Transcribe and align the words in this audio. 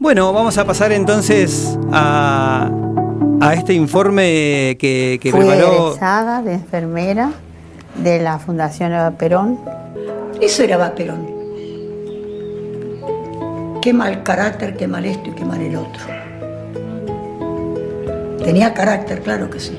Bueno, 0.00 0.32
vamos 0.32 0.56
a 0.56 0.64
pasar 0.64 0.92
entonces 0.92 1.78
a, 1.92 2.70
a 3.40 3.54
este 3.54 3.74
informe 3.74 4.76
que, 4.80 5.18
que 5.22 5.30
Fui 5.30 5.40
preparó. 5.44 5.88
egresada 5.88 6.40
de 6.42 6.54
enfermera 6.54 7.32
de 8.02 8.18
la 8.20 8.38
Fundación 8.38 8.92
Eva 8.94 9.10
Perón. 9.12 9.60
Eso 10.40 10.62
era 10.62 10.76
Eva 10.76 10.94
Perón. 10.94 11.28
Qué 13.82 13.92
mal 13.92 14.22
carácter, 14.22 14.74
qué 14.76 14.88
mal 14.88 15.04
esto 15.04 15.28
y 15.30 15.32
qué 15.32 15.44
mal 15.44 15.60
el 15.60 15.76
otro. 15.76 16.02
Tenía 18.42 18.72
carácter, 18.72 19.20
claro 19.22 19.50
que 19.50 19.60
sí. 19.60 19.78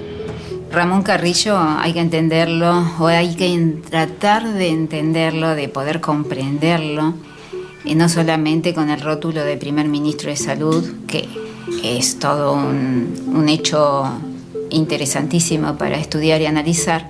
Ramón 0.72 1.02
Carrillo 1.02 1.58
hay 1.58 1.94
que 1.94 2.00
entenderlo 2.00 2.86
o 3.00 3.08
hay 3.08 3.36
que 3.36 3.76
tratar 3.90 4.48
de 4.54 4.70
entenderlo, 4.70 5.56
de 5.56 5.68
poder 5.68 6.00
comprenderlo, 6.00 7.16
y 7.84 7.95
no 7.95 8.09
solamente 8.09 8.73
con 8.73 8.89
el 8.89 9.02
rótulo 9.02 9.43
de 9.43 9.57
primer 9.57 9.88
ministro 9.88 10.30
de 10.30 10.36
salud, 10.36 10.84
que 11.07 11.27
es 11.84 12.20
todo 12.20 12.53
un, 12.53 13.34
un 13.34 13.49
hecho 13.49 14.05
interesantísimo 14.70 15.77
para 15.77 15.98
estudiar 15.98 16.41
y 16.41 16.45
analizar, 16.45 17.08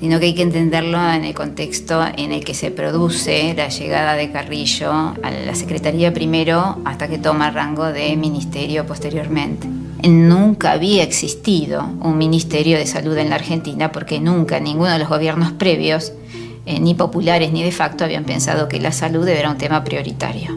sino 0.00 0.20
que 0.20 0.26
hay 0.26 0.34
que 0.34 0.42
entenderlo 0.42 0.98
en 1.12 1.24
el 1.24 1.34
contexto 1.34 2.04
en 2.16 2.32
el 2.32 2.44
que 2.44 2.54
se 2.54 2.70
produce 2.70 3.54
la 3.56 3.68
llegada 3.68 4.14
de 4.14 4.30
Carrillo 4.30 4.90
a 4.90 5.30
la 5.30 5.54
Secretaría 5.54 6.12
primero 6.12 6.78
hasta 6.84 7.08
que 7.08 7.18
toma 7.18 7.50
rango 7.50 7.86
de 7.86 8.16
ministerio 8.16 8.86
posteriormente. 8.86 9.66
Nunca 10.06 10.72
había 10.72 11.02
existido 11.02 11.88
un 12.02 12.18
Ministerio 12.18 12.76
de 12.76 12.86
Salud 12.86 13.16
en 13.16 13.30
la 13.30 13.36
Argentina 13.36 13.92
porque 13.92 14.20
nunca 14.20 14.60
ninguno 14.60 14.90
de 14.90 14.98
los 14.98 15.08
gobiernos 15.08 15.52
previos, 15.52 16.12
eh, 16.66 16.80
ni 16.80 16.94
populares 16.94 17.52
ni 17.52 17.62
de 17.62 17.72
facto, 17.72 18.04
habían 18.04 18.24
pensado 18.24 18.68
que 18.68 18.80
la 18.80 18.92
salud 18.92 19.26
era 19.28 19.50
un 19.50 19.58
tema 19.58 19.84
prioritario. 19.84 20.56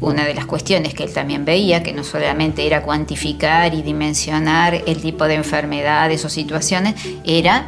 Una 0.00 0.24
de 0.26 0.34
las 0.34 0.44
cuestiones 0.46 0.92
que 0.94 1.04
él 1.04 1.12
también 1.12 1.44
veía, 1.44 1.82
que 1.82 1.92
no 1.92 2.04
solamente 2.04 2.66
era 2.66 2.82
cuantificar 2.82 3.72
y 3.74 3.82
dimensionar 3.82 4.74
el 4.86 5.00
tipo 5.00 5.24
de 5.24 5.34
enfermedades 5.34 6.24
o 6.24 6.28
situaciones, 6.28 6.94
era 7.24 7.66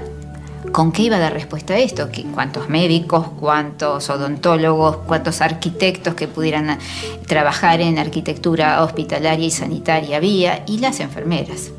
¿Con 0.72 0.91
qué 0.92 1.02
iba 1.05 1.16
a 1.16 1.20
dar 1.20 1.33
respuesta 1.33 1.74
a 1.74 1.78
esto? 1.78 2.11
¿Qué- 2.11 2.24
¿Cuántos 2.24 2.69
médicos, 2.69 3.28
cuántos 3.41 4.11
odontólogos, 4.11 4.96
cuántos 5.06 5.41
arquitectos 5.41 6.14
que 6.14 6.27
pudieran 6.28 6.68
eh, 6.70 6.78
trabajar 7.27 7.80
en 7.80 7.98
arquitectura 7.98 8.83
hospitalaria 8.83 9.46
y 9.46 9.50
sanitaria 9.50 10.16
había? 10.18 10.64
Y 10.66 10.78
las 10.78 10.98
enfermeras. 11.00 11.70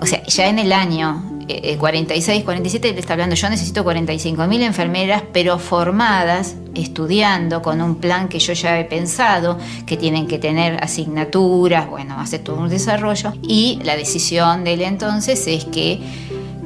O 0.00 0.06
sea, 0.06 0.24
ya 0.24 0.48
en 0.48 0.58
el 0.58 0.72
año 0.72 1.22
eh, 1.48 1.76
46, 1.76 2.44
47, 2.44 2.92
le 2.92 3.00
está 3.00 3.14
hablando, 3.14 3.34
yo 3.34 3.48
necesito 3.50 3.84
45 3.84 4.46
mil 4.46 4.62
enfermeras, 4.62 5.22
pero 5.32 5.58
formadas, 5.58 6.56
estudiando, 6.74 7.62
con 7.62 7.80
un 7.82 7.96
plan 7.96 8.28
que 8.28 8.38
yo 8.38 8.52
ya 8.52 8.78
he 8.78 8.84
pensado, 8.84 9.58
que 9.86 9.96
tienen 9.96 10.26
que 10.26 10.38
tener 10.38 10.82
asignaturas, 10.82 11.88
bueno, 11.88 12.18
hace 12.18 12.38
todo 12.38 12.56
un 12.56 12.68
desarrollo. 12.68 13.32
Y 13.42 13.80
la 13.84 13.96
decisión 13.96 14.64
de 14.64 14.74
él 14.74 14.82
entonces 14.82 15.46
es 15.46 15.64
que 15.64 16.00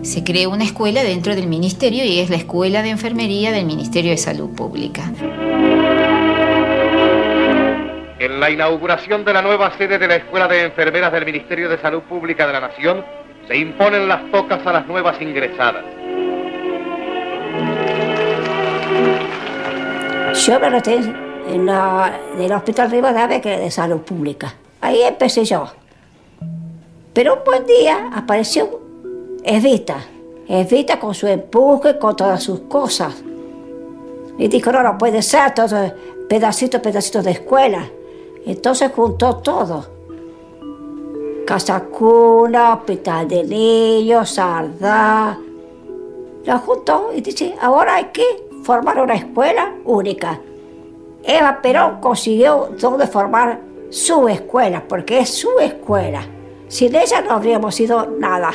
se 0.02 0.22
cree 0.22 0.46
una 0.46 0.64
escuela 0.64 1.02
dentro 1.02 1.34
del 1.34 1.48
ministerio 1.48 2.04
y 2.04 2.20
es 2.20 2.30
la 2.30 2.36
Escuela 2.36 2.82
de 2.82 2.90
Enfermería 2.90 3.50
del 3.50 3.64
Ministerio 3.64 4.12
de 4.12 4.16
Salud 4.16 4.54
Pública. 4.54 5.02
En 8.18 8.40
la 8.40 8.50
inauguración 8.50 9.24
de 9.24 9.32
la 9.32 9.42
nueva 9.42 9.76
sede 9.76 9.98
de 9.98 10.06
la 10.06 10.16
Escuela 10.16 10.46
de 10.48 10.64
Enfermeras 10.64 11.12
del 11.12 11.24
Ministerio 11.24 11.68
de 11.68 11.78
Salud 11.78 12.02
Pública 12.02 12.46
de 12.46 12.52
la 12.52 12.60
Nación, 12.60 13.04
se 13.46 13.56
imponen 13.56 14.08
las 14.08 14.30
tocas 14.30 14.66
a 14.66 14.72
las 14.72 14.86
nuevas 14.86 15.20
ingresadas. 15.20 15.84
Yo 20.44 20.60
me 20.60 20.70
noté 20.70 20.96
en, 21.48 21.66
la, 21.66 22.20
en 22.34 22.42
el 22.42 22.52
Hospital 22.52 22.90
Rivadavia, 22.90 23.40
que 23.40 23.54
era 23.54 23.62
de 23.62 23.70
salud 23.70 24.00
pública. 24.00 24.54
Ahí 24.80 25.02
empecé 25.02 25.44
yo. 25.44 25.66
Pero 27.12 27.34
un 27.34 27.44
buen 27.44 27.64
día 27.66 28.10
apareció 28.14 28.80
Evita. 29.42 29.96
Evita 30.48 30.98
con 30.98 31.14
su 31.14 31.26
empuje, 31.26 31.98
con 31.98 32.14
todas 32.14 32.42
sus 32.42 32.60
cosas. 32.60 33.14
Y 34.38 34.48
dijo, 34.48 34.70
no, 34.70 34.82
no 34.82 34.98
puede 34.98 35.22
ser, 35.22 35.54
todo 35.54 35.92
pedacitos, 36.28 36.80
pedacitos 36.80 37.24
de 37.24 37.30
escuela. 37.30 37.88
Entonces 38.44 38.90
juntó 38.94 39.36
todo. 39.36 39.95
Casa 41.46 41.78
cuna, 41.78 42.74
hospital 42.74 43.28
de 43.28 43.44
niños, 43.44 44.30
sardá. 44.30 45.38
Lo 46.44 46.58
juntó 46.58 47.10
y 47.14 47.20
dice, 47.20 47.54
ahora 47.62 47.94
hay 47.94 48.06
que 48.06 48.48
formar 48.64 49.00
una 49.00 49.14
escuela 49.14 49.72
única. 49.84 50.40
Eva 51.22 51.62
Perón 51.62 52.00
consiguió 52.00 52.70
donde 52.80 53.06
formar 53.06 53.60
su 53.90 54.26
escuela, 54.28 54.82
porque 54.88 55.20
es 55.20 55.38
su 55.38 55.60
escuela. 55.60 56.26
Sin 56.66 56.96
ella 56.96 57.20
no 57.20 57.34
habríamos 57.34 57.76
sido 57.76 58.06
nada. 58.18 58.50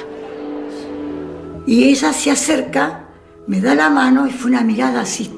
Y 1.66 1.86
ella 1.86 2.12
se 2.12 2.30
acerca, 2.30 3.06
me 3.48 3.62
da 3.62 3.74
la 3.74 3.90
mano 3.90 4.28
y 4.28 4.32
fue 4.32 4.52
una 4.52 4.64
mirada 4.64 5.02
así, 5.02 5.32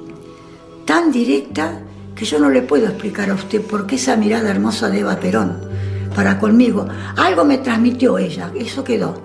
tan 0.86 1.12
directa, 1.12 1.82
que 2.16 2.26
yo 2.26 2.40
no 2.40 2.50
le 2.50 2.64
puedo 2.64 2.88
explicar 2.88 3.30
a 3.30 3.36
usted 3.36 3.62
por 3.62 3.86
qué 3.86 3.98
esa 3.98 4.16
mirada 4.16 4.50
hermosa 4.50 4.90
de 4.90 5.02
Eva 5.02 5.18
Perón 5.18 5.73
para 6.14 6.40
conmigo. 6.40 6.88
Algo 7.18 7.44
me 7.46 7.58
transmitió 7.58 8.18
ella, 8.18 8.52
eso 8.58 8.84
quedó. 8.84 9.22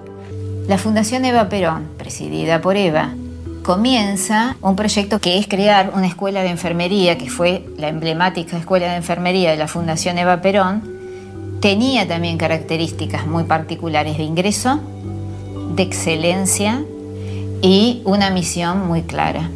La 0.66 0.78
Fundación 0.78 1.25
Eva 1.25 1.49
Perón, 1.49 1.88
presidida 1.97 2.60
por 2.60 2.76
Eva, 2.76 3.15
comienza 3.62 4.56
un 4.60 4.76
proyecto 4.76 5.19
que 5.19 5.38
es 5.38 5.47
crear 5.47 5.93
una 5.94 6.06
escuela 6.06 6.43
de 6.43 6.50
enfermería, 6.50 7.19
que 7.19 7.31
fue 7.31 7.66
la 7.76 7.88
emblemática 7.88 8.56
escuela 8.56 8.91
de 8.91 8.97
enfermería 8.97 9.50
de 9.50 9.56
la 9.56 9.69
Fundación 9.69 10.19
Eva 10.19 10.41
Perón. 10.41 10.82
Tenía 11.60 12.06
también 12.06 12.38
características 12.38 13.26
muy 13.26 13.44
particulares 13.44 14.16
de 14.16 14.25
ingreso, 14.25 14.81
de 15.75 15.82
excelencia 15.82 16.82
y 17.60 18.03
una 18.05 18.31
misión 18.31 18.87
muy 18.87 19.03
clara, 19.03 19.50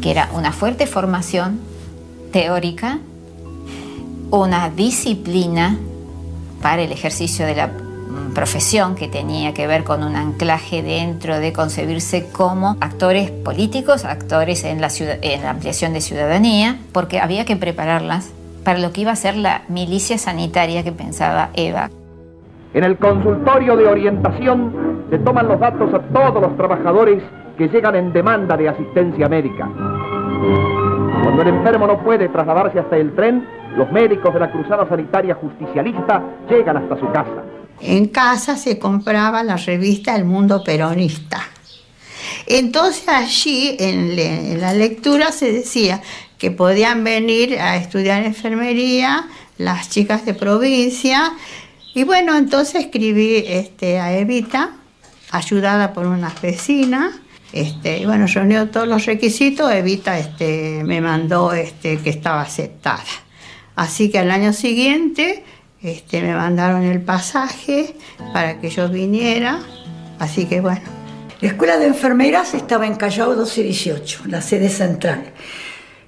que 0.00 0.10
era 0.10 0.30
una 0.34 0.52
fuerte 0.52 0.86
formación 0.86 1.60
teórica, 2.32 3.00
una 4.30 4.70
disciplina 4.70 5.78
para 6.62 6.82
el 6.82 6.92
ejercicio 6.92 7.46
de 7.46 7.54
la 7.54 7.68
mm, 7.68 8.34
profesión 8.34 8.94
que 8.94 9.08
tenía 9.08 9.54
que 9.54 9.66
ver 9.66 9.84
con 9.84 10.02
un 10.02 10.16
anclaje 10.16 10.82
dentro 10.82 11.38
de 11.38 11.52
concebirse 11.52 12.28
como 12.30 12.76
actores 12.80 13.30
políticos, 13.30 14.04
actores 14.04 14.64
en 14.64 14.80
la, 14.80 14.88
en 14.98 15.42
la 15.42 15.50
ampliación 15.50 15.92
de 15.92 16.00
ciudadanía, 16.00 16.78
porque 16.92 17.20
había 17.20 17.44
que 17.44 17.56
prepararlas 17.56 18.32
para 18.64 18.78
lo 18.78 18.92
que 18.92 19.02
iba 19.02 19.12
a 19.12 19.16
ser 19.16 19.36
la 19.36 19.62
milicia 19.68 20.18
sanitaria 20.18 20.82
que 20.84 20.92
pensaba 20.92 21.50
Eva. 21.54 21.90
En 22.74 22.84
el 22.84 22.98
consultorio 22.98 23.76
de 23.76 23.86
orientación 23.86 25.06
se 25.10 25.18
toman 25.18 25.48
los 25.48 25.58
datos 25.58 25.92
a 25.94 26.00
todos 26.00 26.42
los 26.42 26.56
trabajadores 26.56 27.22
que 27.56 27.68
llegan 27.68 27.96
en 27.96 28.12
demanda 28.12 28.56
de 28.56 28.68
asistencia 28.68 29.28
médica. 29.28 29.68
Cuando 31.22 31.42
el 31.42 31.48
enfermo 31.48 31.86
no 31.86 32.02
puede 32.02 32.28
trasladarse 32.28 32.78
hasta 32.78 32.96
el 32.96 33.14
tren, 33.14 33.46
los 33.76 33.90
médicos 33.92 34.32
de 34.34 34.40
la 34.40 34.50
Cruzada 34.50 34.88
Sanitaria 34.88 35.34
Justicialista 35.34 36.22
llegan 36.48 36.76
hasta 36.78 36.98
su 36.98 37.06
casa. 37.12 37.44
En 37.80 38.06
casa 38.08 38.56
se 38.56 38.78
compraba 38.78 39.42
la 39.42 39.56
revista 39.56 40.16
El 40.16 40.24
Mundo 40.24 40.62
Peronista. 40.64 41.40
Entonces 42.46 43.06
allí 43.08 43.76
en, 43.78 44.16
le- 44.16 44.52
en 44.52 44.60
la 44.60 44.72
lectura 44.72 45.30
se 45.32 45.52
decía 45.52 46.00
que 46.38 46.50
podían 46.50 47.04
venir 47.04 47.58
a 47.60 47.76
estudiar 47.76 48.24
enfermería 48.24 49.26
las 49.58 49.90
chicas 49.90 50.24
de 50.24 50.34
provincia. 50.34 51.32
Y 51.94 52.04
bueno, 52.04 52.36
entonces 52.36 52.76
escribí 52.84 53.44
este, 53.46 53.98
a 54.00 54.16
Evita, 54.16 54.70
ayudada 55.30 55.92
por 55.92 56.06
unas 56.06 56.40
vecinas. 56.40 57.12
Este, 57.52 57.98
y 57.98 58.06
bueno, 58.06 58.26
reunió 58.26 58.68
todos 58.68 58.86
los 58.86 59.06
requisitos, 59.06 59.72
Evita 59.72 60.18
este, 60.18 60.82
me 60.84 61.00
mandó 61.00 61.52
este, 61.52 61.98
que 61.98 62.10
estaba 62.10 62.42
aceptada. 62.42 63.04
Así 63.74 64.10
que 64.10 64.18
al 64.18 64.30
año 64.30 64.52
siguiente 64.52 65.44
este, 65.82 66.20
me 66.20 66.34
mandaron 66.34 66.82
el 66.82 67.00
pasaje 67.00 67.94
para 68.32 68.60
que 68.60 68.70
yo 68.70 68.88
viniera. 68.88 69.60
Así 70.18 70.46
que 70.46 70.60
bueno, 70.60 70.82
La 71.40 71.50
escuela 71.50 71.78
de 71.78 71.86
enfermeras 71.86 72.54
estaba 72.54 72.86
en 72.86 72.96
Callao 72.96 73.28
1218, 73.28 74.22
la 74.26 74.42
sede 74.42 74.68
central. 74.68 75.32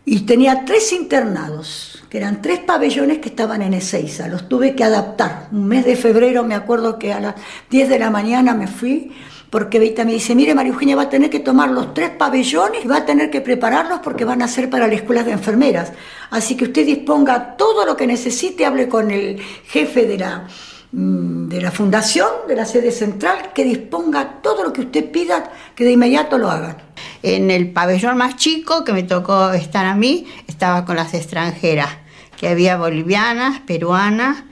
Y 0.04 0.20
tenía 0.20 0.64
tres 0.64 0.92
internados, 0.92 2.02
que 2.10 2.18
eran 2.18 2.42
tres 2.42 2.58
pabellones 2.58 3.18
que 3.18 3.28
estaban 3.28 3.62
en 3.62 3.74
Ezeiza. 3.74 4.26
Los 4.26 4.48
tuve 4.48 4.74
que 4.74 4.82
adaptar. 4.82 5.46
Un 5.52 5.68
mes 5.68 5.84
de 5.84 5.94
febrero 5.94 6.42
me 6.42 6.56
acuerdo 6.56 6.98
que 6.98 7.12
a 7.12 7.20
las 7.20 7.34
10 7.70 7.88
de 7.88 7.98
la 8.00 8.10
mañana 8.10 8.54
me 8.54 8.66
fui, 8.66 9.12
porque 9.50 9.80
Beita 9.80 10.04
me 10.04 10.12
dice, 10.12 10.36
mire 10.36 10.54
María 10.54 10.72
Eugenia, 10.72 10.94
va 10.94 11.02
a 11.02 11.10
tener 11.10 11.28
que 11.28 11.40
tomar 11.40 11.70
los 11.70 11.92
tres 11.92 12.10
pabellones 12.10 12.84
y 12.84 12.88
va 12.88 12.98
a 12.98 13.04
tener 13.04 13.30
que 13.30 13.40
prepararlos 13.40 13.98
porque 13.98 14.24
van 14.24 14.42
a 14.42 14.48
ser 14.48 14.70
para 14.70 14.86
la 14.86 14.94
escuela 14.94 15.24
de 15.24 15.32
enfermeras. 15.32 15.92
Así 16.30 16.56
que 16.56 16.64
usted 16.64 16.86
disponga 16.86 17.56
todo 17.56 17.84
lo 17.84 17.96
que 17.96 18.06
necesite, 18.06 18.64
hable 18.64 18.88
con 18.88 19.10
el 19.10 19.40
jefe 19.66 20.06
de 20.06 20.18
la 20.18 20.46
mm, 20.92 21.48
de 21.48 21.60
la 21.60 21.72
fundación, 21.72 22.28
de 22.46 22.54
la 22.54 22.64
sede 22.64 22.92
central, 22.92 23.52
que 23.52 23.64
disponga 23.64 24.40
todo 24.40 24.62
lo 24.62 24.72
que 24.72 24.82
usted 24.82 25.10
pida, 25.10 25.50
que 25.74 25.84
de 25.84 25.92
inmediato 25.92 26.38
lo 26.38 26.48
hagan. 26.48 26.76
en 27.22 27.50
el 27.50 27.72
pabellón 27.72 28.16
más 28.16 28.36
chico 28.36 28.84
que 28.84 28.92
me 28.92 29.02
tocó 29.02 29.50
estar 29.50 29.84
a 29.84 29.94
mí, 29.94 30.26
estaba 30.46 30.84
con 30.84 30.96
las 30.96 31.12
extranjeras, 31.12 31.90
que 32.36 32.48
había 32.48 32.78
bolivianas, 32.78 33.60
peruanas, 33.60 34.44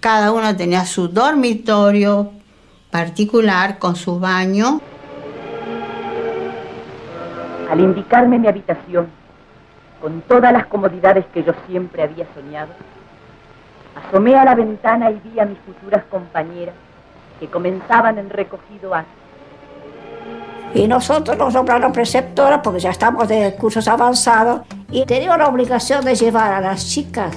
cada 0.00 0.32
uno 0.32 0.56
tenía 0.56 0.86
su 0.86 1.08
dormitorio 1.08 2.32
particular 2.90 3.78
con 3.78 3.96
su 3.96 4.18
baño. 4.18 4.80
Al 7.70 7.80
indicarme 7.80 8.38
mi 8.38 8.48
habitación, 8.48 9.08
con 10.00 10.22
todas 10.22 10.52
las 10.52 10.66
comodidades 10.66 11.24
que 11.32 11.44
yo 11.44 11.52
siempre 11.66 12.02
había 12.02 12.26
soñado, 12.34 12.72
asomé 13.94 14.34
a 14.36 14.44
la 14.44 14.54
ventana 14.54 15.10
y 15.10 15.20
vi 15.24 15.38
a 15.38 15.44
mis 15.44 15.58
futuras 15.58 16.04
compañeras 16.10 16.74
que 17.38 17.48
comenzaban 17.48 18.18
el 18.18 18.28
recogido 18.28 18.94
acto. 18.94 19.10
Y 20.74 20.86
nosotros 20.86 21.36
nos 21.36 21.54
nombraron 21.54 21.92
preceptora 21.92 22.62
porque 22.62 22.80
ya 22.80 22.90
estamos 22.90 23.28
de 23.28 23.54
cursos 23.56 23.88
avanzados 23.88 24.62
y 24.90 25.04
tenía 25.04 25.36
la 25.36 25.48
obligación 25.48 26.04
de 26.04 26.14
llevar 26.14 26.52
a 26.52 26.60
las 26.60 26.86
chicas 26.88 27.36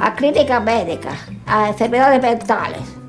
a 0.00 0.14
clínicas 0.14 0.62
médicas, 0.64 1.14
a 1.46 1.68
enfermedades 1.68 2.22
mentales, 2.22 2.99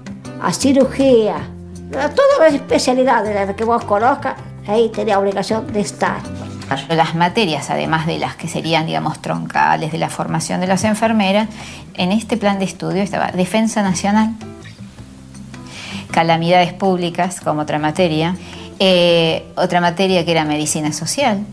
a 0.42 0.54
cirugía, 0.54 1.36
a 1.36 2.10
todas 2.10 2.40
las 2.40 2.54
especialidades 2.54 3.36
las 3.36 3.56
que 3.56 3.64
vos 3.64 3.84
conozcas, 3.86 4.36
ahí 4.68 4.90
tenía 4.90 5.20
obligación 5.20 5.72
de 5.72 5.82
estar. 5.82 6.22
Las 6.90 7.16
materias, 7.16 7.70
además 7.70 8.08
de 8.08 8.18
las 8.18 8.36
que 8.38 8.48
serían, 8.48 8.86
digamos, 8.86 9.22
troncales 9.22 9.92
de 9.92 9.98
la 9.98 10.10
formación 10.10 10.62
de 10.62 10.68
las 10.68 10.84
enfermeras, 10.86 11.50
en 11.96 12.12
este 12.12 12.38
plan 12.38 12.60
de 12.60 12.66
estudio 12.66 13.04
estaba 13.04 13.32
Defensa 13.32 13.82
Nacional, 13.84 14.34
Calamidades 16.12 16.74
Públicas 16.74 17.42
como 17.42 17.62
otra 17.62 17.78
materia, 17.78 18.36
eh, 18.80 19.46
otra 19.56 19.82
materia 19.82 20.24
que 20.24 20.32
era 20.32 20.46
Medicina 20.46 20.94
Social, 20.94 21.46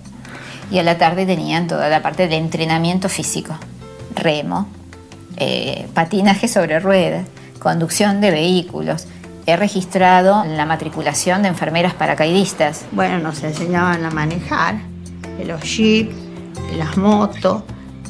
y 0.71 0.79
a 0.79 0.83
la 0.83 0.99
tarde 0.99 1.27
tenían 1.27 1.67
toda 1.67 1.89
la 1.89 2.01
parte 2.01 2.29
de 2.29 2.37
entrenamiento 2.37 3.09
físico, 3.09 3.59
remo, 4.15 4.69
eh, 5.37 5.89
patinaje 5.95 6.47
sobre 6.47 6.79
ruedas, 6.79 7.27
conducción 7.59 8.21
de 8.21 8.31
vehículos. 8.31 9.07
He 9.47 9.57
registrado 9.57 10.45
la 10.45 10.67
matriculación 10.67 11.43
de 11.43 11.49
enfermeras 11.49 11.95
paracaidistas. 11.95 12.85
Bueno, 12.93 13.19
nos 13.19 13.43
enseñaban 13.43 14.05
a 14.05 14.11
manejar 14.11 14.77
los 15.45 15.63
jeeps, 15.63 16.15
las 16.77 16.97
motos, 16.97 17.63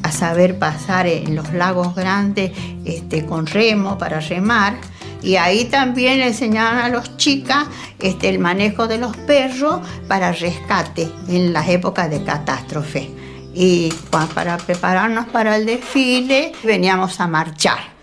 a 0.03 0.11
saber 0.11 0.59
pasar 0.59 1.07
en 1.07 1.35
los 1.35 1.53
lagos 1.53 1.95
grandes 1.95 2.53
este, 2.85 3.25
con 3.25 3.47
remo 3.47 3.99
para 3.99 4.21
remar. 4.21 4.75
Y 5.23 5.37
ahí 5.37 5.65
también 5.65 6.21
enseñaban 6.21 6.79
a 6.79 6.89
los 6.89 7.17
chicas 7.17 7.67
este, 7.99 8.29
el 8.29 8.39
manejo 8.39 8.87
de 8.87 8.99
los 8.99 9.17
perros 9.17 9.81
para 10.07 10.33
rescate 10.33 11.09
en 11.29 11.53
las 11.53 11.69
épocas 11.69 12.09
de 12.09 12.23
catástrofe 12.23 13.11
y 13.55 13.93
para 14.33 14.57
prepararnos 14.57 15.27
para 15.27 15.57
el 15.57 15.67
desfile 15.67 16.53
veníamos 16.63 17.19
a 17.19 17.27
marchar. 17.27 17.98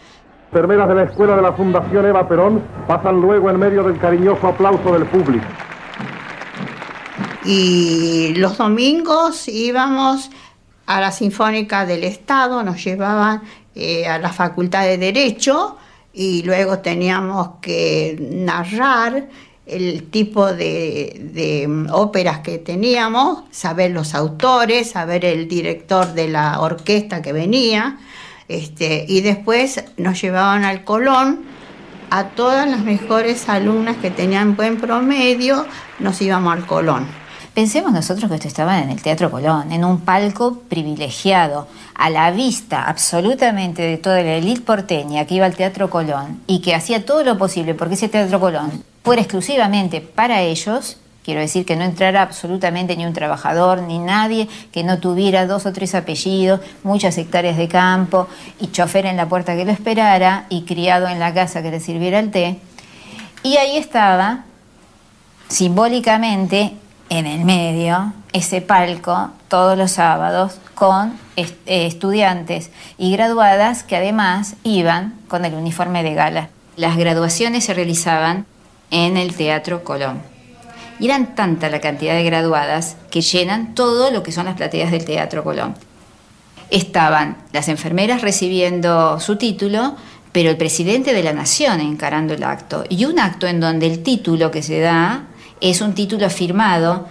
Enfermeras 0.56 0.88
de 0.88 0.96
la 0.96 1.04
escuela 1.04 1.36
de 1.36 1.42
la 1.42 1.52
Fundación 1.52 2.06
Eva 2.06 2.30
Perón 2.30 2.64
pasan 2.88 3.20
luego 3.20 3.50
en 3.50 3.60
medio 3.60 3.84
del 3.84 4.00
cariñoso 4.00 4.48
aplauso 4.48 4.94
del 4.94 5.06
público. 5.06 5.44
Y 7.44 8.34
los 8.38 8.58
domingos 8.58 9.50
íbamos 9.50 10.32
a 10.86 11.02
la 11.02 11.12
Sinfónica 11.12 11.86
del 11.86 12.06
Estado, 12.06 12.64
nos 12.64 12.82
llevaban 12.82 13.42
eh, 13.76 14.08
a 14.08 14.18
la 14.18 14.32
Facultad 14.32 14.86
de 14.86 14.98
Derecho 14.98 15.76
y 16.14 16.44
luego 16.44 16.80
teníamos 16.80 17.60
que 17.60 18.18
narrar 18.22 19.28
el 19.66 20.10
tipo 20.10 20.54
de, 20.54 21.68
óperas 21.92 22.40
que 22.40 22.60
teníamos, 22.60 23.44
saber 23.52 23.92
los 23.92 24.16
autores, 24.16 24.92
saber 24.92 25.26
el 25.26 25.50
director 25.50 26.14
de 26.14 26.30
la 26.30 26.62
orquesta 26.62 27.22
que 27.22 27.34
venía, 27.34 27.98
este, 28.48 29.06
y 29.08 29.22
después 29.22 29.84
nos 29.98 30.22
llevaban 30.22 30.64
al 30.66 30.84
Colón 30.84 31.46
a 32.10 32.30
todas 32.30 32.70
las 32.70 32.82
mejores 32.82 33.50
alumnas 33.50 33.98
que 33.98 34.12
tenían 34.12 34.56
buen 34.56 34.78
promedio, 34.78 35.66
nos 36.00 36.22
íbamos 36.22 36.54
al 36.54 36.66
Colón. 36.66 37.08
Pensemos 37.56 37.94
nosotros 37.94 38.30
que 38.30 38.36
esto 38.36 38.50
estaba 38.50 38.80
en 38.82 38.90
el 38.90 39.02
Teatro 39.02 39.32
Colón, 39.32 39.72
en 39.72 39.86
un 39.86 40.02
palco 40.02 40.60
privilegiado, 40.68 41.70
a 41.94 42.10
la 42.10 42.30
vista 42.32 42.84
absolutamente 42.84 43.82
de 43.82 43.98
toda 43.98 44.22
la 44.22 44.34
élite 44.34 44.62
porteña 44.62 45.26
que 45.26 45.36
iba 45.36 45.46
al 45.46 45.56
Teatro 45.56 45.90
Colón 45.90 46.42
y 46.48 46.60
que 46.60 46.76
hacía 46.76 47.06
todo 47.06 47.24
lo 47.24 47.38
posible 47.38 47.74
porque 47.74 47.94
ese 47.94 48.10
Teatro 48.10 48.42
Colón 48.42 48.84
fuera 49.06 49.22
exclusivamente 49.22 50.02
para 50.02 50.42
ellos, 50.42 50.98
quiero 51.26 51.42
decir 51.42 51.66
que 51.66 51.76
no 51.76 51.84
entrara 51.84 52.22
absolutamente 52.22 52.96
ni 52.96 53.06
un 53.06 53.14
trabajador 53.14 53.82
ni 53.82 53.98
nadie 53.98 54.48
que 54.72 54.84
no 54.84 55.00
tuviera 55.00 55.48
dos 55.48 55.66
o 55.66 55.74
tres 55.74 55.96
apellidos, 55.96 56.62
muchas 56.84 57.18
hectáreas 57.18 57.58
de 57.58 57.68
campo 57.68 58.28
y 58.60 58.68
chofer 58.68 59.08
en 59.08 59.18
la 59.18 59.28
puerta 59.28 59.56
que 59.56 59.66
lo 59.66 59.72
esperara 59.72 60.46
y 60.50 60.62
criado 60.66 61.08
en 61.08 61.20
la 61.20 61.34
casa 61.34 61.64
que 61.64 61.72
le 61.72 61.80
sirviera 61.80 62.20
el 62.20 62.30
té. 62.30 62.60
Y 63.42 63.58
ahí 63.58 63.76
estaba, 63.78 64.46
simbólicamente, 65.50 66.74
en 67.10 67.26
el 67.26 67.44
medio, 67.44 68.14
ese 68.34 68.62
palco 68.62 69.30
todos 69.48 69.78
los 69.78 69.92
sábados 69.92 70.60
con 70.74 71.18
eh, 71.38 71.48
estudiantes 71.66 72.72
y 72.98 73.12
graduadas 73.12 73.84
que 73.84 73.96
además 73.96 74.56
iban 74.64 75.16
con 75.28 75.46
el 75.46 75.54
uniforme 75.54 76.04
de 76.04 76.14
gala. 76.14 76.50
Las 76.76 76.98
graduaciones 76.98 77.66
se 77.66 77.74
realizaban 77.74 78.46
en 78.92 79.18
el 79.18 79.36
Teatro 79.36 79.84
Colón. 79.84 80.35
Y 81.00 81.06
eran 81.06 81.36
tanta 81.36 81.70
la 81.70 81.82
cantidad 81.82 82.14
de 82.14 82.24
graduadas 82.24 82.96
que 83.12 83.22
llenan 83.22 83.76
todo 83.76 84.12
lo 84.12 84.24
que 84.24 84.32
son 84.32 84.46
las 84.46 84.56
plateas 84.56 84.92
del 84.92 85.06
Teatro 85.06 85.44
Colón. 85.44 85.76
Estaban 86.70 87.38
las 87.52 87.68
enfermeras 87.68 88.22
recibiendo 88.22 89.20
su 89.20 89.38
título, 89.38 89.96
pero 90.32 90.50
el 90.50 90.58
presidente 90.58 91.14
de 91.14 91.24
la 91.24 91.34
nación 91.34 91.80
encarando 91.80 92.34
el 92.34 92.44
acto. 92.44 92.84
Y 92.90 93.06
un 93.06 93.20
acto 93.20 93.48
en 93.48 93.60
donde 93.60 93.88
el 93.88 94.04
título 94.04 94.52
que 94.52 94.64
se 94.64 94.80
da 94.80 95.24
es 95.62 95.82
un 95.82 95.94
título 95.94 96.30
firmado 96.30 97.08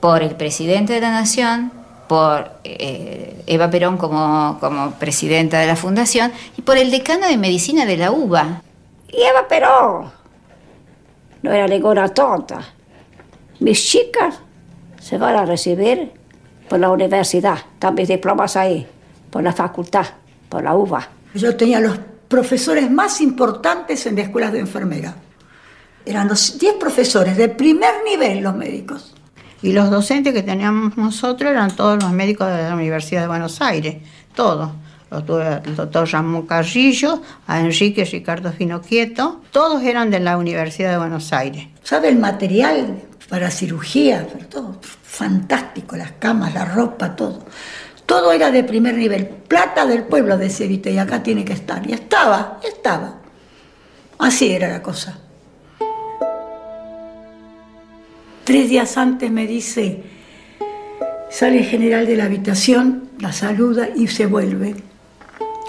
por 0.00 0.22
el 0.22 0.36
presidente 0.36 0.92
de 0.92 1.00
la 1.00 1.10
nación, 1.10 1.72
por 2.08 2.50
eh, 2.64 3.42
Eva 3.46 3.70
Perón 3.70 3.98
como, 3.98 4.58
como 4.60 4.92
presidenta 4.92 5.58
de 5.58 5.66
la 5.66 5.76
fundación 5.76 6.32
y 6.56 6.62
por 6.62 6.78
el 6.78 6.90
decano 6.90 7.26
de 7.26 7.36
medicina 7.36 7.84
de 7.84 7.96
la 7.96 8.10
UBA. 8.10 8.62
Y 9.08 9.22
Eva 9.22 9.46
Perón 9.48 10.10
no 11.42 11.52
era 11.52 11.66
ninguna 11.66 12.08
tonta. 12.08 12.60
Mis 13.60 13.84
chicas 13.84 14.40
se 15.00 15.18
van 15.18 15.36
a 15.36 15.44
recibir 15.44 16.12
por 16.68 16.78
la 16.78 16.90
universidad, 16.90 17.58
están 17.74 17.94
mis 17.94 18.08
diplomas 18.08 18.56
ahí, 18.56 18.86
por 19.30 19.42
la 19.42 19.52
facultad, 19.52 20.06
por 20.48 20.62
la 20.62 20.74
UBA. 20.74 21.08
Yo 21.34 21.56
tenía 21.56 21.80
los 21.80 21.98
profesores 22.28 22.90
más 22.90 23.20
importantes 23.20 24.06
en 24.06 24.16
las 24.16 24.26
escuelas 24.26 24.52
de 24.52 24.60
enfermera. 24.60 25.16
Eran 26.04 26.28
los 26.28 26.58
10 26.58 26.74
profesores 26.74 27.36
de 27.36 27.48
primer 27.48 27.94
nivel 28.04 28.40
los 28.40 28.54
médicos. 28.54 29.14
Y 29.60 29.72
los 29.72 29.90
docentes 29.90 30.32
que 30.32 30.42
teníamos 30.42 30.96
nosotros 30.96 31.50
eran 31.50 31.74
todos 31.74 32.02
los 32.02 32.12
médicos 32.12 32.48
de 32.48 32.62
la 32.62 32.74
Universidad 32.74 33.22
de 33.22 33.28
Buenos 33.28 33.60
Aires, 33.60 33.96
todos 34.34 34.70
el 35.10 35.76
doctor 35.76 36.08
Ramón 36.10 36.46
Carrillo, 36.46 37.22
a 37.46 37.60
Enrique 37.60 38.04
Ricardo 38.04 38.52
Finoquieto, 38.52 39.40
todos 39.50 39.82
eran 39.82 40.10
de 40.10 40.20
la 40.20 40.36
Universidad 40.36 40.90
de 40.92 40.98
Buenos 40.98 41.32
Aires. 41.32 41.66
¿Sabe 41.82 42.08
el 42.08 42.18
material 42.18 43.07
para 43.28 43.50
cirugía? 43.50 44.26
Todo 44.48 44.78
fantástico, 45.02 45.96
las 45.96 46.12
camas, 46.12 46.54
la 46.54 46.64
ropa, 46.64 47.14
todo. 47.14 47.44
Todo 48.06 48.32
era 48.32 48.50
de 48.50 48.64
primer 48.64 48.94
nivel. 48.94 49.26
Plata 49.26 49.84
del 49.84 50.04
pueblo, 50.04 50.38
de 50.38 50.48
Vite, 50.66 50.90
y 50.90 50.98
acá 50.98 51.22
tiene 51.22 51.44
que 51.44 51.52
estar. 51.52 51.88
Y 51.88 51.92
estaba, 51.92 52.58
estaba. 52.66 53.16
Así 54.18 54.50
era 54.50 54.68
la 54.68 54.82
cosa. 54.82 55.18
Tres 58.44 58.70
días 58.70 58.96
antes 58.96 59.30
me 59.30 59.46
dice, 59.46 60.04
sale 61.30 61.58
el 61.58 61.66
general 61.66 62.06
de 62.06 62.16
la 62.16 62.24
habitación, 62.24 63.10
la 63.20 63.30
saluda 63.30 63.90
y 63.94 64.06
se 64.06 64.24
vuelve 64.24 64.74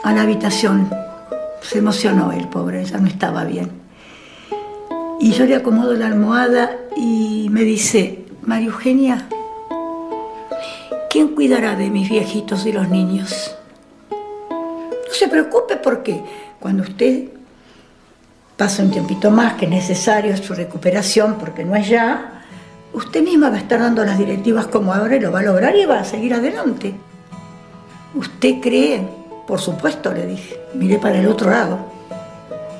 a 0.03 0.13
la 0.13 0.21
habitación. 0.21 0.89
Se 1.61 1.79
emocionó 1.79 2.31
el 2.31 2.47
pobre, 2.47 2.85
ya 2.85 2.99
no 2.99 3.07
estaba 3.07 3.43
bien. 3.43 3.88
Y 5.19 5.31
yo 5.31 5.45
le 5.45 5.55
acomodo 5.55 5.93
la 5.93 6.07
almohada 6.07 6.77
y 6.95 7.47
me 7.51 7.63
dice, 7.63 8.25
María 8.41 8.67
Eugenia, 8.67 9.27
¿quién 11.09 11.29
cuidará 11.35 11.75
de 11.75 11.89
mis 11.89 12.09
viejitos 12.09 12.65
y 12.65 12.71
los 12.71 12.89
niños? 12.89 13.55
No 14.11 15.13
se 15.13 15.27
preocupe 15.27 15.75
porque 15.75 16.23
cuando 16.59 16.83
usted 16.83 17.25
pasa 18.55 18.83
un 18.83 18.91
tiempito 18.91 19.29
más, 19.29 19.55
que 19.55 19.65
es 19.65 19.71
necesario 19.71 20.35
su 20.37 20.53
recuperación, 20.53 21.35
porque 21.37 21.65
no 21.65 21.75
es 21.75 21.89
ya, 21.89 22.43
usted 22.93 23.21
misma 23.21 23.49
va 23.49 23.55
a 23.55 23.59
estar 23.59 23.79
dando 23.79 24.05
las 24.05 24.17
directivas 24.17 24.67
como 24.67 24.93
ahora 24.93 25.15
y 25.15 25.19
lo 25.19 25.31
va 25.31 25.39
a 25.39 25.43
lograr 25.43 25.75
y 25.75 25.85
va 25.85 25.99
a 25.99 26.05
seguir 26.05 26.33
adelante. 26.33 26.95
¿Usted 28.15 28.55
cree 28.61 29.19
por 29.49 29.59
supuesto, 29.59 30.13
le 30.13 30.27
dije. 30.27 30.61
Miré 30.75 30.99
para 30.99 31.17
el 31.17 31.25
otro 31.25 31.49
lado. 31.49 31.79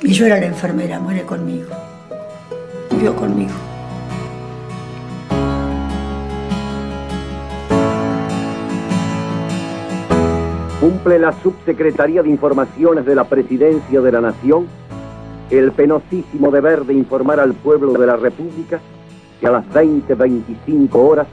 Y 0.03 0.13
yo 0.13 0.27
era 0.27 0.39
la 0.39 0.45
enfermera, 0.45 0.99
muere 0.99 1.23
conmigo. 1.23 1.71
Murió 2.99 3.15
conmigo. 3.15 3.53
cumple 10.81 11.19
la 11.19 11.31
Subsecretaría 11.41 12.23
de 12.23 12.29
Informaciones 12.29 13.05
de 13.05 13.15
la 13.15 13.25
Presidencia 13.25 14.01
de 14.01 14.11
la 14.11 14.19
Nación 14.19 14.67
el 15.49 15.71
penosísimo 15.71 16.51
deber 16.51 16.83
de 16.85 16.93
informar 16.93 17.39
al 17.39 17.53
pueblo 17.53 17.93
de 17.93 18.05
la 18.05 18.17
República 18.17 18.81
que 19.39 19.47
a 19.47 19.51
las 19.51 19.65
20.25 19.67 20.89
horas 20.93 21.27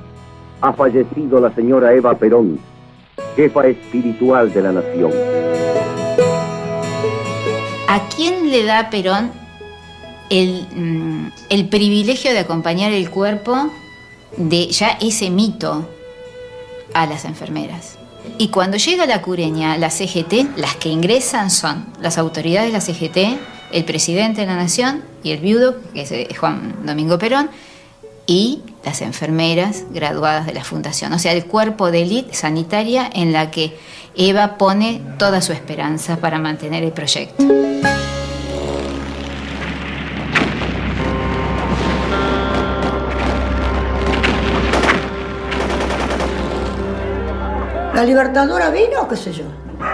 ha 0.61 0.73
fallecido 0.73 1.41
la 1.41 1.53
señora 1.53 1.93
Eva 1.95 2.15
Perón, 2.17 2.61
jefa 3.35 3.67
espiritual 3.67 4.53
de 4.53 4.63
la 4.63 4.73
nación. 4.73 5.11
¿A 7.89 8.01
quién 8.15 8.51
le 8.51 8.65
da 8.65 8.89
Perón 8.89 9.46
el, 10.31 10.67
mm, 10.75 11.33
el 11.51 11.69
privilegio 11.69 12.33
de 12.33 12.41
acompañar 12.41 12.93
el 12.93 13.11
cuerpo 13.11 13.71
de 14.37 14.69
ya 14.69 14.99
ese 15.01 15.31
mito 15.31 15.89
a 16.95 17.07
las 17.07 17.25
enfermeras? 17.25 17.99
Y 18.39 18.49
cuando 18.49 18.77
llega 18.77 19.07
la 19.07 19.23
cureña, 19.23 19.79
la 19.79 19.91
CGT, 19.91 20.57
las 20.57 20.77
que 20.77 20.89
ingresan 20.89 21.51
son 21.51 21.87
las 22.01 22.19
autoridades 22.19 22.73
de 22.73 22.73
la 22.73 22.81
CGT, 22.81 23.39
el 23.73 23.85
presidente 23.85 24.43
de 24.43 24.47
la 24.47 24.57
nación 24.57 25.03
y 25.23 25.31
el 25.31 25.39
viudo, 25.39 25.77
que 25.95 26.03
es 26.03 26.13
eh, 26.13 26.29
Juan 26.39 26.75
Domingo 26.85 27.19
Perón, 27.19 27.51
y 28.27 28.63
las 28.85 29.03
enfermeras 29.03 29.85
graduadas 29.91 30.47
de 30.47 30.55
la 30.55 30.65
fundación, 30.65 31.13
o 31.13 31.19
sea, 31.19 31.33
el 31.33 31.47
cuerpo 31.47 31.91
de 31.91 32.03
élite 32.03 32.35
sanitaria 32.35 33.09
en 33.13 33.33
la 33.33 33.51
que 33.51 33.77
Eva 34.17 34.59
pone 34.59 35.01
toda 35.19 35.41
su 35.41 35.53
esperanza 35.53 36.17
para 36.17 36.39
mantener 36.39 36.83
el 36.83 36.93
proyecto. 36.93 37.45
La 47.97 48.05
libertadora 48.05 48.69
vino, 48.69 49.09
qué 49.09 49.17
sé 49.17 49.33
yo. 49.33 49.45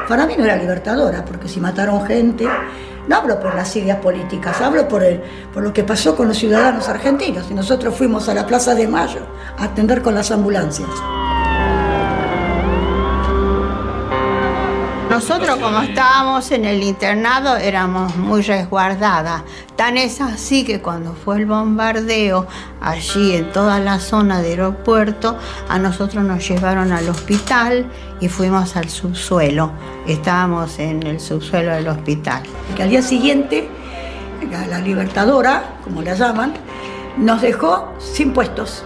Para 0.09 0.27
mí 0.27 0.35
no 0.37 0.43
era 0.43 0.57
libertadora, 0.57 1.25
porque 1.25 1.47
si 1.47 1.61
mataron 1.61 2.05
gente, 2.05 2.45
no 3.07 3.17
hablo 3.17 3.39
por 3.39 3.55
las 3.55 3.77
ideas 3.77 3.99
políticas, 3.99 4.61
hablo 4.61 4.89
por, 4.89 5.05
el, 5.05 5.21
por 5.55 5.63
lo 5.63 5.73
que 5.73 5.85
pasó 5.85 6.17
con 6.17 6.27
los 6.27 6.37
ciudadanos 6.37 6.89
argentinos. 6.89 7.49
Y 7.49 7.55
nosotros 7.55 7.95
fuimos 7.95 8.29
a 8.29 8.35
la 8.35 8.45
Plaza 8.45 8.75
de 8.75 8.89
Mayo 8.89 9.21
a 9.57 9.67
atender 9.67 10.03
con 10.03 10.17
las 10.17 10.33
ambulancias. 10.33 10.91
Nosotros 15.23 15.59
como 15.59 15.81
estábamos 15.83 16.51
en 16.51 16.65
el 16.65 16.83
internado 16.83 17.57
éramos 17.57 18.17
muy 18.17 18.43
resguardadas. 18.43 19.45
Tan 19.77 19.97
es 19.97 20.21
así 20.21 20.65
que 20.65 20.81
cuando 20.83 21.15
fue 21.15 21.37
el 21.37 21.47
bombardeo 21.47 22.49
allí 22.81 23.37
en 23.37 23.53
toda 23.53 23.79
la 23.79 24.01
zona 24.01 24.43
del 24.43 24.59
aeropuerto, 24.59 25.39
a 25.69 25.79
nosotros 25.79 26.25
nos 26.25 26.49
llevaron 26.49 26.91
al 26.91 27.09
hospital 27.09 27.89
y 28.21 28.27
fuimos 28.27 28.75
al 28.75 28.89
subsuelo. 28.89 29.71
Estábamos 30.09 30.81
en 30.81 31.07
el 31.07 31.21
subsuelo 31.21 31.73
del 31.73 31.87
hospital. 31.87 32.43
Que 32.75 32.83
al 32.83 32.91
día 32.91 33.03
siguiente, 33.03 33.69
la, 34.51 34.67
la 34.67 34.81
libertadora, 34.81 35.77
como 35.85 36.03
la 36.03 36.17
llaman, 36.17 36.53
nos 37.17 37.43
dejó 37.43 37.95
sin 38.01 38.33
puestos. 38.33 38.85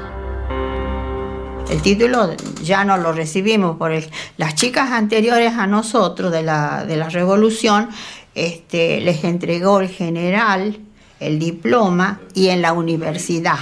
El 1.71 1.83
título 1.83 2.31
ya 2.63 2.85
no 2.85 2.97
lo 2.97 3.13
recibimos 3.13 3.77
por 3.77 3.93
el- 3.93 4.09
las 4.37 4.55
chicas 4.55 4.93
anteriores 4.93 5.55
a 5.55 5.67
nosotros 5.67 6.31
de 6.33 6.43
la, 6.43 6.85
de 6.87 6.97
la 6.97 7.09
revolución, 7.09 7.89
este, 8.35 9.01
les 9.01 9.25
entregó 9.25 9.81
el 9.81 9.89
general 9.89 10.79
el 11.19 11.39
diploma 11.39 12.21
y 12.35 12.49
en 12.49 12.61
la 12.63 12.73
universidad. 12.75 13.57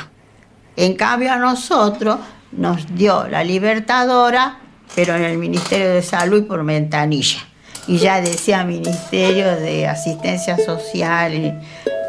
En 0.77 0.95
cambio 0.95 1.33
a 1.33 1.37
nosotros 1.37 2.19
nos 2.53 2.95
dio 2.95 3.29
la 3.29 3.45
libertadora, 3.45 4.59
pero 4.95 5.15
en 5.15 5.23
el 5.23 5.39
Ministerio 5.39 5.89
de 5.91 6.03
Salud 6.03 6.39
y 6.41 6.43
por 6.43 6.65
ventanilla. 6.65 7.39
Y 7.87 7.99
ya 7.99 8.21
decía 8.21 8.65
Ministerio 8.65 9.57
de 9.57 9.87
Asistencia 9.87 10.57
Social, 10.59 11.63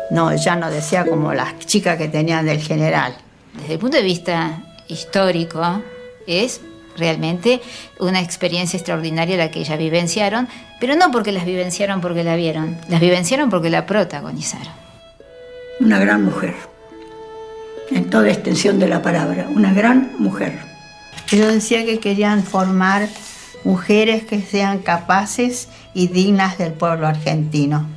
no, 0.10 0.36
ya 0.36 0.56
no 0.56 0.70
decía 0.72 1.06
como 1.06 1.34
las 1.34 1.60
chicas 1.60 1.98
que 1.98 2.08
tenían 2.08 2.46
del 2.46 2.60
general. 2.62 3.16
Desde 3.54 3.74
el 3.74 3.80
punto 3.80 3.98
de 3.98 4.04
vista 4.04 4.64
histórico, 4.88 5.82
es 6.27 6.62
realmente 6.98 7.62
una 8.00 8.22
experiencia 8.22 8.77
extraordinaria 8.77 9.38
la 9.38 9.51
que 9.51 9.60
ellas 9.60 9.77
vivenciaron, 9.77 10.48
pero 10.80 10.96
no 10.96 11.12
porque 11.12 11.32
las 11.32 11.46
vivenciaron 11.46 12.01
porque 12.01 12.24
la 12.24 12.36
vieron, 12.36 12.77
las 12.89 13.01
vivenciaron 13.01 13.50
porque 13.50 13.70
la 13.70 13.86
protagonizaron. 13.86 14.74
Una 15.80 16.00
gran 16.00 16.24
mujer, 16.24 16.56
en 17.92 18.10
toda 18.10 18.30
extensión 18.30 18.80
de 18.80 18.88
la 18.88 19.01
palabra, 19.01 19.48
una 19.54 19.74
gran 19.74 20.13
mujer. 20.20 20.60
Yo 21.27 21.48
decía 21.48 21.86
que 21.86 22.00
querían 22.00 22.44
formar 22.44 23.10
mujeres 23.63 24.24
que 24.24 24.42
sean 24.42 24.80
capaces 24.80 25.68
y 25.94 26.08
dignas 26.08 26.58
del 26.58 26.74
pueblo 26.74 27.08
argentino. 27.08 27.88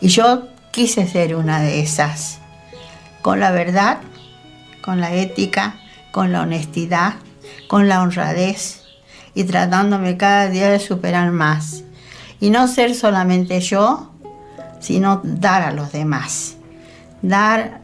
Y 0.00 0.08
yo 0.08 0.48
quise 0.70 1.06
ser 1.06 1.36
una 1.36 1.60
de 1.60 1.80
esas, 1.80 2.38
con 3.20 3.38
la 3.38 3.52
verdad, 3.52 3.98
con 4.80 5.00
la 5.00 5.14
ética, 5.14 5.76
con 6.12 6.30
la 6.30 6.42
honestidad, 6.42 7.14
con 7.66 7.88
la 7.88 8.02
honradez 8.02 8.82
y 9.34 9.44
tratándome 9.44 10.16
cada 10.16 10.48
día 10.48 10.70
de 10.70 10.78
superar 10.78 11.32
más. 11.32 11.82
Y 12.38 12.50
no 12.50 12.68
ser 12.68 12.94
solamente 12.94 13.60
yo, 13.60 14.10
sino 14.80 15.20
dar 15.24 15.62
a 15.62 15.72
los 15.72 15.92
demás. 15.92 16.56
Dar 17.22 17.80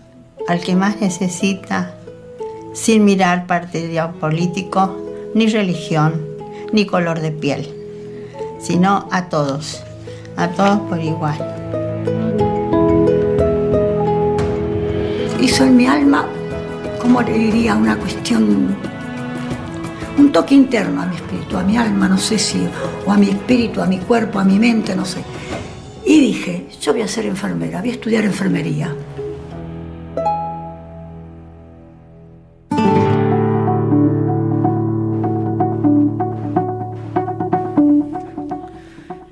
al 0.47 0.61
que 0.61 0.75
más 0.75 1.01
necesita, 1.01 1.95
sin 2.75 3.05
mirar 3.05 3.47
partido 3.47 4.13
político, 4.13 4.97
ni 5.35 5.47
religión, 5.47 6.27
ni 6.73 6.87
color 6.87 7.21
de 7.21 7.31
piel, 7.33 7.75
sino 8.61 9.09
a 9.11 9.29
todos, 9.29 9.83
a 10.37 10.49
todos 10.49 10.81
por 10.89 11.01
igual. 11.01 11.39
Hizo 15.41 15.65
en 15.65 15.77
mi 15.77 15.87
alma, 15.87 16.27
¿cómo 17.01 17.23
le 17.23 17.33
diría? 17.33 17.75
Una 17.75 17.97
cuestión, 17.97 18.77
un 20.17 20.33
toque 20.33 20.55
interno 20.55 21.03
a 21.03 21.07
mi 21.07 21.17
espíritu, 21.17 21.57
a 21.57 21.63
mi 21.63 21.77
alma, 21.77 22.09
no 22.09 22.19
sé 22.19 22.39
si, 22.39 22.61
o 23.07 23.13
a 23.13 23.17
mi 23.17 23.31
espíritu, 23.31 23.81
a 23.81 23.87
mi 23.87 23.99
cuerpo, 23.99 24.39
a 24.39 24.45
mi 24.45 24.59
mente, 24.59 24.95
no 24.95 25.05
sé. 25.05 25.23
Y 26.05 26.21
dije, 26.21 26.67
yo 26.81 26.93
voy 26.93 27.03
a 27.03 27.09
ser 27.09 27.27
enfermera, 27.27 27.81
voy 27.81 27.91
a 27.91 27.93
estudiar 27.93 28.25
enfermería. 28.25 28.95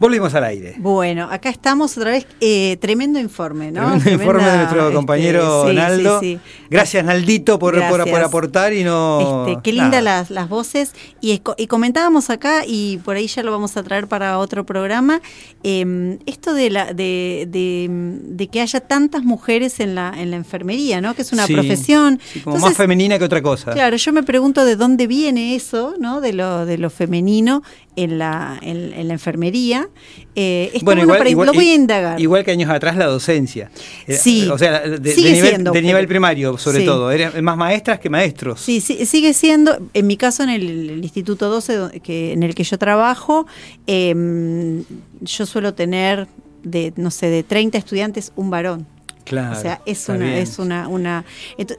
Volvimos 0.06 0.34
al 0.34 0.44
aire. 0.44 0.74
Bueno, 0.78 1.28
acá 1.30 1.50
estamos 1.50 1.96
otra 1.98 2.12
vez. 2.12 2.26
eh, 2.40 2.76
tremendo 2.80 3.18
informe, 3.18 3.72
¿no? 3.72 3.98
Tremendo 3.98 4.10
informe 4.24 4.44
de 4.50 4.56
nuestro 4.58 4.80
este, 4.82 4.94
compañero 4.94 5.68
sí, 5.68 5.74
Naldo. 5.74 6.20
sí, 6.20 6.38
sí. 6.44 6.50
Gracias, 6.70 7.04
Naldito, 7.04 7.58
por, 7.58 7.74
por- 7.88 8.00
aportar 8.20 8.72
y 8.72 8.84
no. 8.84 9.46
Este, 9.48 9.60
qué 9.62 9.72
linda 9.72 9.88
nada. 10.00 10.02
las, 10.02 10.30
las 10.30 10.48
voces. 10.48 10.92
Y, 11.20 11.32
esco- 11.40 11.54
y 11.58 11.66
comentábamos 11.66 12.30
acá, 12.30 12.62
y 12.66 12.98
por 12.98 13.16
ahí 13.16 13.26
ya 13.26 13.42
lo 13.42 13.50
vamos 13.50 13.76
a 13.76 13.82
traer 13.82 14.06
para 14.06 14.38
otro 14.38 14.64
programa, 14.64 15.20
eh, 15.64 16.18
esto 16.26 16.54
de, 16.54 16.70
la, 16.70 16.92
de, 16.92 17.46
de, 17.50 17.88
de 17.90 18.46
que 18.48 18.60
haya 18.60 18.80
tantas 18.80 19.22
mujeres 19.24 19.80
en 19.80 19.94
la, 19.96 20.14
en 20.16 20.30
la 20.30 20.36
enfermería, 20.36 21.00
¿no? 21.00 21.14
Que 21.14 21.22
es 21.22 21.32
una 21.32 21.46
profesión. 21.46 22.20
como 22.44 22.56
Entonces, 22.56 22.62
más 22.62 22.76
femenina 22.76 23.18
que 23.18 23.24
otra 23.24 23.42
cosa. 23.42 23.72
Claro, 23.72 23.96
yo 23.96 24.12
me 24.12 24.22
pregunto 24.22 24.64
de 24.64 24.76
dónde 24.76 25.06
viene 25.06 25.54
eso, 25.56 25.94
¿no? 25.98 26.20
De 26.20 26.32
lo, 26.32 26.64
de 26.64 26.78
lo 26.78 26.90
femenino 26.90 27.62
en 27.96 28.18
la, 28.18 28.58
en, 28.62 28.92
en 28.92 29.08
la 29.08 29.14
enfermería. 29.14 29.88
Eh, 30.34 30.78
bueno, 30.82 31.06
para- 31.06 31.30
lo 31.30 31.52
voy 31.52 31.70
a 31.70 31.74
indagar. 31.74 32.20
Igual 32.20 32.44
que 32.44 32.50
años 32.50 32.70
atrás 32.70 32.96
la 32.96 33.06
docencia. 33.06 33.70
Eh, 34.06 34.14
Sí, 34.16 34.48
O 34.48 34.58
sea, 34.58 34.80
de, 34.80 34.98
de 34.98 35.12
sigue 35.12 35.32
nivel, 35.32 35.48
siendo, 35.50 35.72
de 35.72 35.82
nivel 35.82 36.06
primario, 36.06 36.58
sobre 36.58 36.80
sí. 36.80 36.84
todo. 36.86 37.10
Eran 37.10 37.42
más 37.44 37.56
maestras 37.56 37.98
que 38.00 38.10
maestros. 38.10 38.60
Sí, 38.60 38.80
sí, 38.80 39.06
sigue 39.06 39.32
siendo, 39.32 39.78
en 39.94 40.06
mi 40.06 40.16
caso 40.16 40.42
en 40.42 40.50
el, 40.50 40.90
el 40.90 41.02
Instituto 41.02 41.48
12 41.48 41.74
do- 41.76 41.90
que, 42.02 42.32
en 42.32 42.42
el 42.42 42.54
que 42.54 42.64
yo 42.64 42.78
trabajo, 42.78 43.46
em, 43.86 44.84
yo 45.22 45.46
suelo 45.46 45.74
tener 45.74 46.26
de, 46.62 46.92
no 46.96 47.10
sé, 47.10 47.28
de 47.28 47.42
30 47.42 47.78
estudiantes, 47.78 48.32
un 48.36 48.50
varón. 48.50 48.86
Claro. 49.24 49.58
o 49.58 49.60
sea, 49.60 49.80
es 49.86 50.08
una, 50.08 50.38
es 50.38 50.60
una, 50.60 50.86
una 50.86 51.24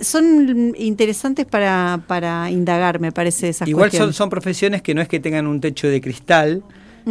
son 0.02 0.74
interesantes 0.78 1.46
para, 1.46 2.04
para 2.06 2.52
indagar, 2.52 3.00
me 3.00 3.14
parece, 3.14 3.48
esas 3.48 3.70
Igual 3.70 3.90
son, 3.90 4.12
son 4.12 4.30
profesiones 4.30 4.82
que 4.82 4.94
no 4.94 5.02
es 5.02 5.08
que 5.08 5.22
tengan 5.22 5.48
un 5.48 5.62
techo 5.62 5.88
de 5.88 6.02
cristal 6.02 6.62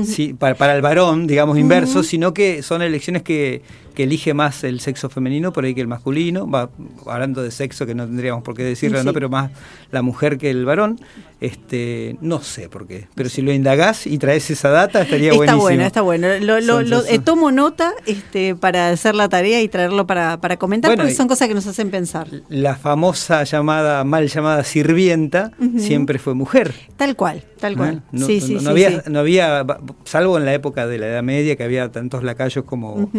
sí, 0.04 0.34
para, 0.34 0.54
para 0.54 0.74
el 0.74 0.82
varón, 0.82 1.26
digamos, 1.26 1.58
inverso, 1.58 2.02
sino 2.02 2.34
que 2.34 2.62
son 2.62 2.82
elecciones 2.82 3.22
que, 3.22 3.62
que 3.96 4.04
elige 4.04 4.34
más 4.34 4.62
el 4.62 4.78
sexo 4.80 5.08
femenino 5.08 5.52
por 5.52 5.64
ahí 5.64 5.74
que 5.74 5.80
el 5.80 5.88
masculino, 5.88 6.48
va 6.48 6.68
hablando 7.06 7.42
de 7.42 7.50
sexo 7.50 7.86
que 7.86 7.94
no 7.94 8.04
tendríamos 8.06 8.44
por 8.44 8.54
qué 8.54 8.62
decirlo, 8.62 9.00
Sí. 9.00 9.06
¿no? 9.06 9.12
pero 9.12 9.28
más 9.28 9.50
la 9.90 10.02
mujer 10.02 10.36
que 10.38 10.50
el 10.50 10.64
varón, 10.66 11.00
este 11.40 12.16
no 12.20 12.40
sé 12.42 12.68
por 12.68 12.86
qué, 12.86 13.08
pero 13.14 13.28
si 13.28 13.42
lo 13.42 13.52
indagás 13.52 14.06
y 14.06 14.18
traes 14.18 14.50
esa 14.50 14.68
data 14.70 15.02
estaría 15.02 15.28
Está 15.32 15.36
buenísimo. 15.36 15.62
bueno, 15.62 15.82
está 15.84 16.00
bueno. 16.02 16.28
Lo, 16.40 16.60
lo- 16.60 17.04
eh, 17.06 17.18
tomo 17.18 17.50
nota 17.52 17.92
este, 18.06 18.54
para 18.54 18.90
hacer 18.90 19.14
la 19.14 19.28
tarea 19.28 19.60
y 19.62 19.68
traerlo 19.68 20.06
para, 20.06 20.40
para 20.40 20.56
comentar, 20.56 20.90
Bueno, 20.90 21.02
porque 21.02 21.14
son 21.14 21.28
cosas 21.28 21.48
que 21.48 21.54
nos 21.54 21.66
hacen 21.66 21.90
pensar. 21.90 22.28
La 22.48 22.76
famosa 22.76 23.44
llamada, 23.44 24.04
mal 24.04 24.28
llamada 24.28 24.62
sirvienta, 24.64 25.52
siempre 25.78 26.18
fue 26.18 26.34
mujer. 26.34 26.74
Tal 26.96 27.16
cual, 27.16 27.42
tal 27.60 27.76
cual. 27.76 27.96
¿eh? 27.96 28.00
No, 28.12 28.26
sí, 28.26 28.40
no- 28.40 28.46
sí, 28.46 28.54
no 28.54 28.60
sí, 28.60 28.66
había, 28.68 28.90
sí. 29.02 29.10
no 29.10 29.18
había 29.20 29.66
salvo 30.04 30.36
en 30.38 30.44
la 30.44 30.54
época 30.54 30.86
de 30.86 30.98
la 30.98 31.06
Edad 31.08 31.22
Media 31.22 31.56
que 31.56 31.64
había 31.64 31.90
tantos 31.90 32.22
lacayos 32.22 32.64
como, 32.64 33.10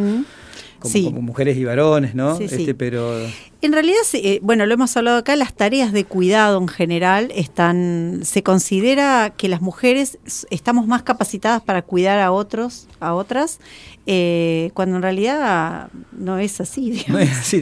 como, 0.80 1.22
mujeres 1.22 1.58
y 1.58 1.64
varones, 1.66 2.16
¿no? 2.16 2.40
este, 2.40 2.74
pero 2.74 3.14
en 3.60 3.74
realidad, 3.74 4.02
eh, 4.14 4.40
bueno, 4.44 4.68
lo 4.68 4.74
hemos 4.76 4.96
hablado 4.98 5.18
acá, 5.18 5.36
las 5.36 5.54
tareas 5.54 5.92
de 5.92 6.06
cuidado 6.06 6.60
en 6.60 6.68
general 6.68 7.32
están, 7.34 8.20
se 8.24 8.44
considera 8.44 9.34
que 9.36 9.50
las 9.50 9.62
mujeres 9.62 10.20
estamos 10.52 10.86
más 10.86 11.02
capacitadas 11.02 11.64
para 11.64 11.82
cuidar 11.82 12.20
a 12.20 12.32
otros, 12.32 12.88
a 13.00 13.16
otras, 13.16 13.60
eh, 14.06 14.70
cuando 14.76 14.98
en 14.98 15.02
realidad 15.02 15.90
no 16.12 16.38
es 16.38 16.62
así. 16.62 16.92
Digamos. 16.92 17.10
No 17.10 17.20
es 17.20 17.32
así, 17.32 17.60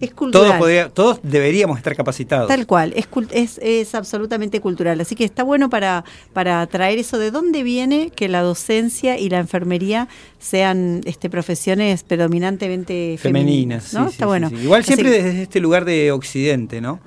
es 0.00 0.12
cultural. 0.14 0.58
Todos, 0.58 0.94
todos, 0.94 1.20
deberíamos 1.22 1.78
estar 1.78 1.94
capacitados. 1.94 2.48
Tal 2.48 2.66
cual, 2.66 2.92
es, 2.96 3.06
es, 3.30 3.58
es, 3.62 3.94
absolutamente 3.94 4.60
cultural. 4.60 5.00
Así 5.00 5.14
que 5.14 5.24
está 5.24 5.44
bueno 5.44 5.70
para, 5.70 6.04
para 6.32 6.66
traer 6.66 6.98
eso 6.98 7.18
de 7.18 7.30
dónde 7.30 7.62
viene 7.62 8.10
que 8.10 8.28
la 8.28 8.42
docencia 8.42 9.16
y 9.16 9.30
la 9.30 9.38
enfermería 9.38 10.08
sean 10.40 11.02
este, 11.04 11.30
profesiones 11.30 12.02
predominantemente 12.40 13.16
femeninas. 13.18 13.92
¿no? 13.94 14.08
está 14.08 14.26
bueno. 14.26 14.50
Igual 14.50 14.84
siempre 14.84 15.10
desde 15.10 15.42
este 15.42 15.60
lugar 15.60 15.84
de 15.84 16.10
Occidente, 16.12 16.80
¿no? 16.80 17.00